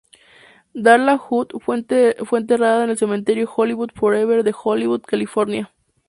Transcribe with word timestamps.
Darla 0.73 1.17
Hood 1.19 1.49
fue 1.63 1.77
enterrada 2.39 2.83
en 2.85 2.89
el 2.89 2.97
Cementerio 2.97 3.47
Hollywood 3.55 3.91
Forever 3.93 4.43
de 4.43 4.55
Hollywood, 4.63 5.01
California. 5.03 5.71